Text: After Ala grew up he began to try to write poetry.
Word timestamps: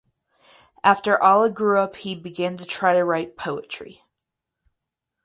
After 0.83 1.21
Ala 1.23 1.51
grew 1.51 1.77
up 1.77 1.95
he 1.97 2.15
began 2.15 2.57
to 2.57 2.65
try 2.65 2.93
to 2.93 3.03
write 3.05 3.37
poetry. 3.37 4.03